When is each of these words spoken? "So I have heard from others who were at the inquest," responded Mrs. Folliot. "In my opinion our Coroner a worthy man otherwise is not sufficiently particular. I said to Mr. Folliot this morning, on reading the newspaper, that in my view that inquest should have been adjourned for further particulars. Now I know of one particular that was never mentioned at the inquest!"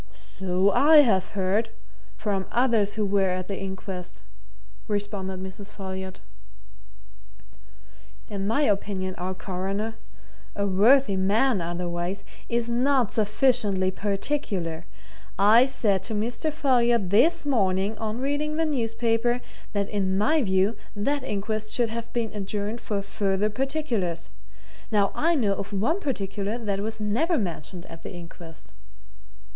"So 0.39 0.71
I 0.71 1.01
have 1.03 1.37
heard 1.37 1.69
from 2.15 2.47
others 2.51 2.95
who 2.95 3.05
were 3.05 3.29
at 3.29 3.47
the 3.47 3.59
inquest," 3.59 4.23
responded 4.87 5.39
Mrs. 5.43 5.71
Folliot. 5.75 6.21
"In 8.27 8.47
my 8.47 8.63
opinion 8.63 9.13
our 9.19 9.35
Coroner 9.35 9.97
a 10.55 10.65
worthy 10.65 11.15
man 11.15 11.61
otherwise 11.61 12.25
is 12.49 12.67
not 12.67 13.11
sufficiently 13.11 13.91
particular. 13.91 14.87
I 15.37 15.67
said 15.67 16.01
to 16.01 16.15
Mr. 16.15 16.51
Folliot 16.51 17.11
this 17.11 17.45
morning, 17.45 17.95
on 17.99 18.17
reading 18.21 18.55
the 18.57 18.65
newspaper, 18.65 19.39
that 19.73 19.87
in 19.87 20.17
my 20.17 20.41
view 20.41 20.75
that 20.95 21.23
inquest 21.23 21.71
should 21.73 21.89
have 21.89 22.11
been 22.11 22.33
adjourned 22.33 22.81
for 22.81 23.03
further 23.03 23.51
particulars. 23.51 24.31
Now 24.91 25.11
I 25.13 25.35
know 25.35 25.53
of 25.53 25.73
one 25.73 25.99
particular 25.99 26.57
that 26.57 26.79
was 26.79 26.99
never 26.99 27.37
mentioned 27.37 27.85
at 27.85 28.01
the 28.01 28.11
inquest!" 28.11 28.73